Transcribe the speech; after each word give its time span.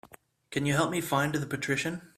Can 0.49 0.65
you 0.65 0.73
help 0.73 0.89
me 0.89 0.99
find 0.99 1.31
The 1.35 1.45
Patrician? 1.45 2.01